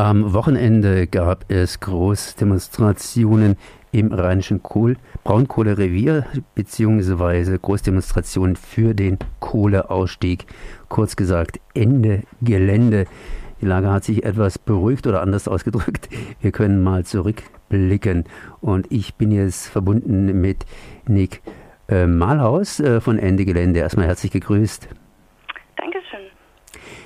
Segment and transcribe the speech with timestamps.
[0.00, 3.58] Am Wochenende gab es Großdemonstrationen
[3.92, 10.46] im rheinischen Kohl Braunkohlerevier beziehungsweise Großdemonstrationen für den Kohleausstieg.
[10.88, 13.04] Kurz gesagt, Ende Gelände.
[13.60, 16.08] Die Lage hat sich etwas beruhigt oder anders ausgedrückt.
[16.40, 18.24] Wir können mal zurückblicken.
[18.62, 20.64] Und ich bin jetzt verbunden mit
[21.08, 21.42] Nick
[21.90, 23.80] äh, Malhaus äh, von Ende Gelände.
[23.80, 24.88] Erstmal herzlich gegrüßt.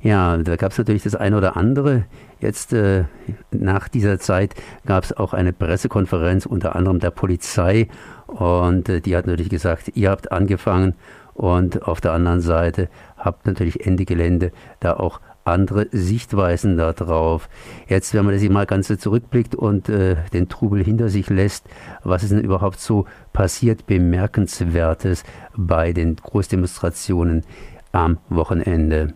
[0.00, 2.04] Ja, da gab es natürlich das eine oder andere.
[2.40, 3.04] Jetzt äh,
[3.50, 4.54] nach dieser Zeit
[4.84, 7.88] gab es auch eine Pressekonferenz unter anderem der Polizei
[8.26, 10.94] und äh, die hat natürlich gesagt, ihr habt angefangen
[11.34, 17.48] und auf der anderen Seite habt natürlich Ende Gelände da auch andere Sichtweisen darauf.
[17.88, 21.66] Jetzt, wenn man sich mal ganz zurückblickt und äh, den Trubel hinter sich lässt,
[22.02, 25.24] was ist denn überhaupt so passiert, bemerkenswertes
[25.56, 27.44] bei den Großdemonstrationen
[27.92, 29.14] am Wochenende?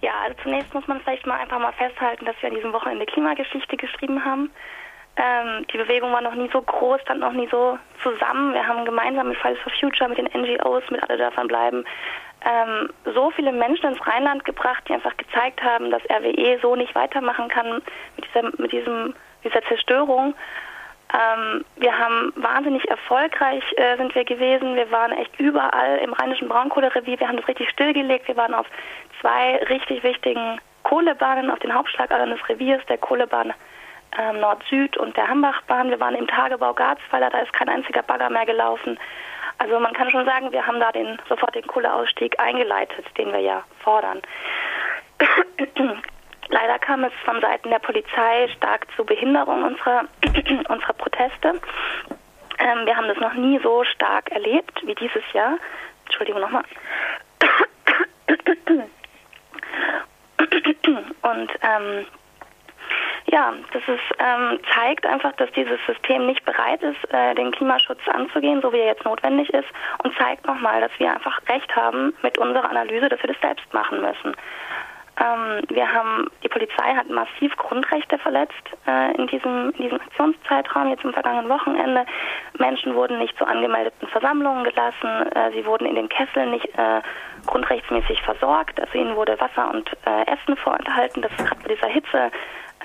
[0.00, 3.06] Ja, also zunächst muss man vielleicht mal einfach mal festhalten, dass wir an diesem Wochenende
[3.06, 4.50] Klimageschichte geschrieben haben.
[5.16, 8.54] Ähm, die Bewegung war noch nie so groß, stand noch nie so zusammen.
[8.54, 11.84] Wir haben gemeinsam mit Fridays for Future, mit den NGOs, mit Alle davon bleiben,
[12.42, 16.94] ähm, so viele Menschen ins Rheinland gebracht, die einfach gezeigt haben, dass RWE so nicht
[16.94, 17.82] weitermachen kann
[18.16, 20.34] mit dieser, mit diesem, dieser Zerstörung.
[21.12, 24.76] Ähm, wir haben wahnsinnig erfolgreich äh, sind wir gewesen.
[24.76, 27.18] Wir waren echt überall im rheinischen Braunkohlerevier.
[27.18, 28.28] Wir haben das richtig stillgelegt.
[28.28, 28.66] Wir waren auf
[29.20, 33.52] zwei richtig wichtigen Kohlebahnen auf den Hauptschlagadern des Reviers, der Kohlebahn
[34.18, 35.90] ähm, Nord-Süd und der Hambachbahn.
[35.90, 38.98] Wir waren im Tagebau Garzweiler, da ist kein einziger Bagger mehr gelaufen.
[39.58, 43.40] Also man kann schon sagen, wir haben da den, sofort den Kohleausstieg eingeleitet, den wir
[43.40, 44.22] ja fordern.
[46.48, 50.04] Leider kam es von Seiten der Polizei stark zu Behinderung unserer,
[50.68, 51.60] unserer Proteste.
[52.58, 55.58] Ähm, wir haben das noch nie so stark erlebt wie dieses Jahr.
[56.06, 56.64] Entschuldigung nochmal.
[61.30, 62.06] Und ähm,
[63.26, 68.00] ja, das ist, ähm, zeigt einfach, dass dieses System nicht bereit ist, äh, den Klimaschutz
[68.08, 69.68] anzugehen, so wie er jetzt notwendig ist,
[70.02, 73.72] und zeigt nochmal, dass wir einfach recht haben mit unserer Analyse, dass wir das selbst
[73.72, 74.34] machen müssen.
[75.20, 78.54] Ähm, wir haben, die Polizei hat massiv Grundrechte verletzt
[78.86, 82.06] äh, in, diesem, in diesem Aktionszeitraum, jetzt im vergangenen Wochenende.
[82.58, 87.02] Menschen wurden nicht zu angemeldeten Versammlungen gelassen, äh, sie wurden in den Kesseln nicht äh,
[87.46, 91.20] grundrechtsmäßig versorgt, also ihnen wurde Wasser und äh, Essen vorenthalten.
[91.20, 92.30] Das ist gerade bei dieser Hitze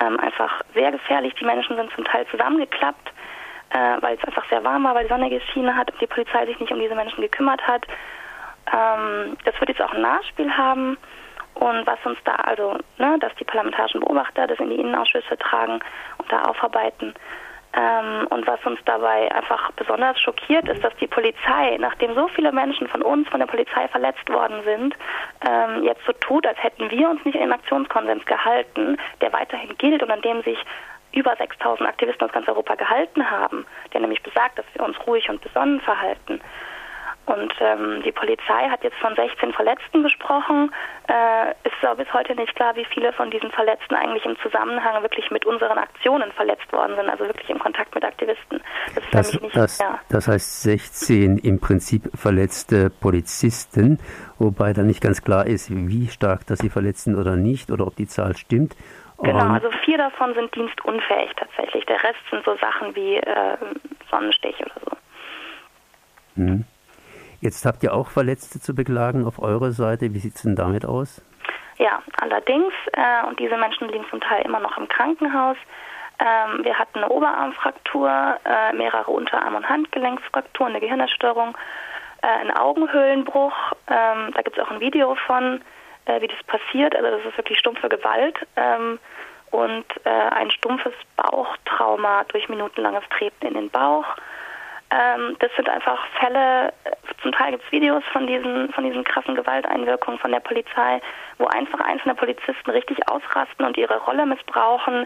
[0.01, 1.33] ähm, einfach sehr gefährlich.
[1.35, 3.13] Die Menschen sind zum Teil zusammengeklappt,
[3.69, 6.45] äh, weil es einfach sehr warm war, weil die Sonne geschienen hat und die Polizei
[6.45, 7.85] sich nicht um diese Menschen gekümmert hat.
[8.73, 10.97] Ähm, das wird jetzt auch ein Nachspiel haben.
[11.65, 15.79] Und was uns da also, ne, dass die parlamentarischen Beobachter das in die Innenausschüsse tragen
[16.19, 17.15] und da aufarbeiten.
[17.73, 22.51] Ähm, und was uns dabei einfach besonders schockiert, ist, dass die Polizei, nachdem so viele
[22.51, 24.95] Menschen von uns, von der Polizei verletzt worden sind,
[25.49, 29.75] ähm, jetzt so tut, als hätten wir uns nicht in den Aktionskonsens gehalten, der weiterhin
[29.79, 30.59] gilt und an dem sich
[31.13, 35.27] über 6000 Aktivisten aus ganz Europa gehalten haben, der nämlich besagt, dass wir uns ruhig
[35.31, 36.41] und besonnen verhalten.
[37.25, 40.71] Und ähm, die Polizei hat jetzt von 16 Verletzten gesprochen.
[41.07, 45.01] Äh, ist aber bis heute nicht klar, wie viele von diesen Verletzten eigentlich im Zusammenhang
[45.01, 48.61] wirklich mit unseren Aktionen verletzt worden sind, also wirklich im Kontakt mit Aktivisten.
[48.93, 53.99] Das, das, nicht, das, das heißt 16 im Prinzip verletzte Polizisten,
[54.37, 57.95] wobei dann nicht ganz klar ist, wie stark dass sie verletzen oder nicht oder ob
[57.95, 58.75] die Zahl stimmt.
[59.19, 61.85] Genau, also vier davon sind dienstunfähig tatsächlich.
[61.85, 63.57] Der Rest sind so Sachen wie äh,
[64.11, 64.97] Sonnenstich oder so.
[66.35, 66.65] Hm.
[67.41, 70.13] Jetzt habt ihr auch Verletzte zu beklagen auf eurer Seite.
[70.13, 71.21] Wie sieht es denn damit aus?
[71.77, 75.57] Ja, allerdings, äh, und diese Menschen liegen zum Teil immer noch im Krankenhaus.
[76.19, 78.09] Ähm, wir hatten eine Oberarmfraktur,
[78.45, 81.57] äh, mehrere Unterarm- und Handgelenksfrakturen, eine Gehirnerstörung,
[82.21, 83.53] äh, einen Augenhöhlenbruch.
[83.87, 85.61] Ähm, da gibt es auch ein Video von,
[86.05, 86.95] äh, wie das passiert.
[86.95, 88.37] Also das ist wirklich stumpfe Gewalt.
[88.55, 88.99] Ähm,
[89.51, 94.05] und äh, ein stumpfes Bauchtrauma durch minutenlanges Treten in den Bauch.
[94.95, 96.71] Ähm, das sind einfach Fälle,
[97.21, 101.01] zum Teil gibt es Videos von diesen, von diesen krassen Gewalteinwirkungen von der Polizei,
[101.37, 105.05] wo einfach einzelne Polizisten richtig ausrasten und ihre Rolle missbrauchen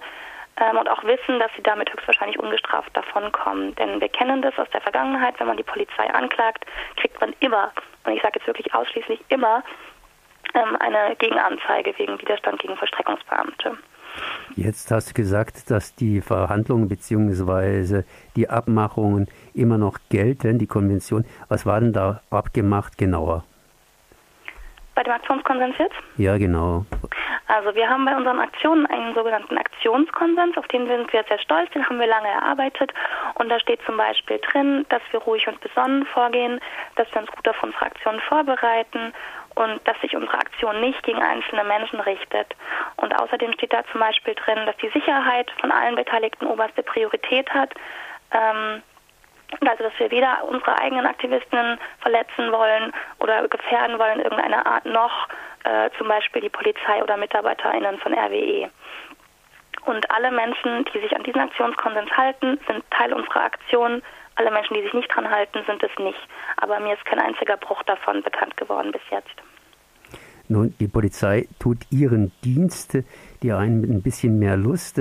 [0.57, 3.73] ähm, und auch wissen, dass sie damit höchstwahrscheinlich ungestraft davonkommen.
[3.75, 6.65] Denn wir kennen das aus der Vergangenheit, wenn man die Polizei anklagt,
[6.97, 7.71] kriegt man immer,
[8.03, 9.63] und ich sage jetzt wirklich ausschließlich immer,
[10.53, 13.77] ähm, eine Gegenanzeige wegen Widerstand gegen Verstreckungsbeamte.
[14.55, 18.03] Jetzt hast du gesagt, dass die Verhandlungen bzw.
[18.35, 19.27] die Abmachungen
[19.59, 21.25] immer noch gelten, die Konvention.
[21.49, 23.43] Was war denn da abgemacht genauer?
[24.95, 25.95] Bei dem Aktionskonsens jetzt?
[26.17, 26.85] Ja, genau.
[27.47, 31.71] Also wir haben bei unseren Aktionen einen sogenannten Aktionskonsens, auf den sind wir sehr stolz,
[31.71, 32.93] den haben wir lange erarbeitet.
[33.35, 36.59] Und da steht zum Beispiel drin, dass wir ruhig und besonnen vorgehen,
[36.95, 39.13] dass wir uns gut auf unsere Aktionen vorbereiten
[39.55, 42.55] und dass sich unsere Aktion nicht gegen einzelne Menschen richtet.
[42.97, 47.49] Und außerdem steht da zum Beispiel drin, dass die Sicherheit von allen Beteiligten oberste Priorität
[47.51, 47.73] hat.
[48.31, 48.83] Ähm,
[49.67, 54.85] also, dass wir weder unsere eigenen Aktivistinnen verletzen wollen oder gefährden wollen in irgendeiner Art,
[54.85, 55.27] noch
[55.63, 58.69] äh, zum Beispiel die Polizei oder MitarbeiterInnen von RWE.
[59.85, 64.03] Und alle Menschen, die sich an diesen Aktionskonsens halten, sind Teil unserer Aktion.
[64.35, 66.19] Alle Menschen, die sich nicht dran halten, sind es nicht.
[66.57, 69.33] Aber mir ist kein einziger Bruch davon bekannt geworden bis jetzt.
[70.47, 72.97] Nun, die Polizei tut ihren Dienst,
[73.43, 74.99] die einen mit ein bisschen mehr Lust,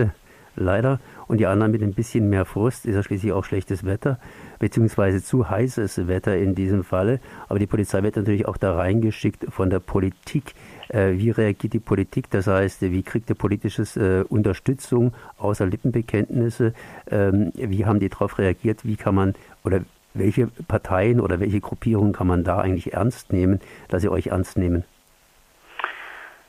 [0.57, 4.19] leider, und die anderen mit ein bisschen mehr Frust, ist ja schließlich auch schlechtes Wetter,
[4.59, 7.21] beziehungsweise zu heißes Wetter in diesem Falle.
[7.49, 10.55] Aber die Polizei wird natürlich auch da reingeschickt von der Politik.
[10.89, 12.31] Äh, wie reagiert die Politik?
[12.31, 16.73] Das heißt, wie kriegt ihr politisches äh, Unterstützung außer Lippenbekenntnisse?
[17.11, 18.85] Ähm, wie haben die darauf reagiert?
[18.85, 19.35] Wie kann man
[19.65, 19.83] oder
[20.15, 24.57] welche Parteien oder welche Gruppierungen kann man da eigentlich ernst nehmen, dass sie euch ernst
[24.57, 24.85] nehmen?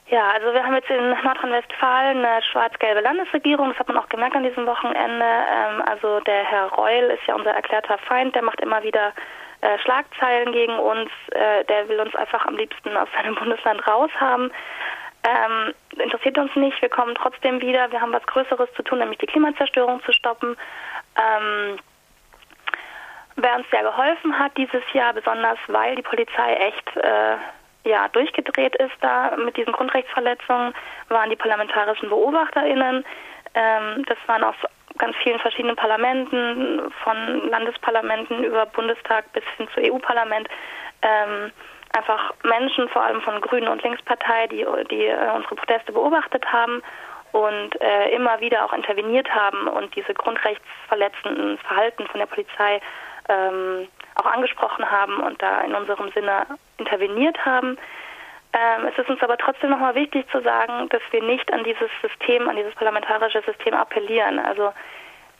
[0.10, 4.36] Ja, also wir haben jetzt in Nordrhein-Westfalen eine schwarz-gelbe Landesregierung, das hat man auch gemerkt
[4.36, 5.24] an diesem Wochenende.
[5.24, 9.14] Ähm, also der Herr Reul ist ja unser erklärter Feind, der macht immer wieder
[9.62, 14.52] äh, Schlagzeilen gegen uns, äh, der will uns einfach am liebsten aus seinem Bundesland raushaben.
[15.24, 19.20] Ähm, interessiert uns nicht, wir kommen trotzdem wieder, wir haben was Größeres zu tun, nämlich
[19.20, 20.58] die Klimazerstörung zu stoppen.
[21.18, 21.78] Ähm,
[23.36, 27.36] wer uns sehr geholfen hat dieses Jahr, besonders weil die Polizei echt äh,
[27.86, 30.74] ja, durchgedreht ist da mit diesen Grundrechtsverletzungen,
[31.08, 33.06] waren die parlamentarischen BeobachterInnen.
[33.56, 34.56] Ähm, das waren aus
[34.98, 40.48] ganz vielen verschiedenen Parlamenten, von Landesparlamenten über Bundestag bis hin zu EU-Parlament.
[41.02, 41.52] Ähm,
[41.98, 46.84] einfach Menschen, vor allem von Grünen und Linkspartei, die, die äh, unsere Proteste beobachtet haben
[47.32, 52.82] und äh, immer wieder auch interveniert haben und diese grundrechtsverletzenden Verhalten von der Polizei
[53.30, 56.46] ähm, auch angesprochen haben und da in unserem Sinne
[56.78, 57.78] interveniert haben.
[58.52, 61.90] Ähm, es ist uns aber trotzdem nochmal wichtig zu sagen, dass wir nicht an dieses
[62.02, 64.40] System, an dieses parlamentarische System appellieren.
[64.40, 64.74] Also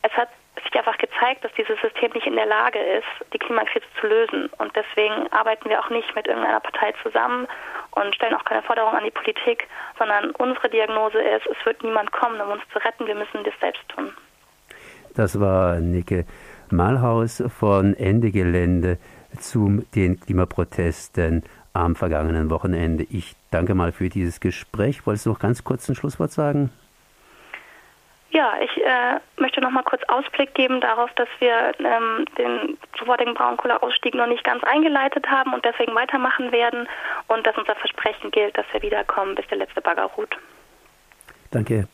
[0.04, 0.30] es hat
[0.64, 4.50] sich einfach gezeigt, dass dieses System nicht in der Lage ist, die Klimakrise zu lösen.
[4.58, 7.48] Und deswegen arbeiten wir auch nicht mit irgendeiner Partei zusammen
[7.92, 12.12] und stellen auch keine Forderung an die Politik, sondern unsere Diagnose ist, es wird niemand
[12.12, 14.14] kommen, um uns zu retten, wir müssen das selbst tun.
[15.16, 16.26] Das war Nicke
[16.72, 18.98] Malhaus von Ende Gelände
[19.40, 21.44] zu den Klimaprotesten
[21.74, 23.06] am vergangenen Wochenende.
[23.10, 25.06] Ich danke mal für dieses Gespräch.
[25.06, 26.72] Wolltest du noch ganz kurz ein Schlusswort sagen?
[28.32, 33.34] Ja, ich äh, möchte noch mal kurz Ausblick geben darauf, dass wir ähm, den sofortigen
[33.34, 36.88] Braunkohleausstieg noch nicht ganz eingeleitet haben und deswegen weitermachen werden
[37.28, 40.38] und dass unser Versprechen gilt, dass wir wiederkommen, bis der letzte Bagger ruht.
[41.50, 41.88] Danke.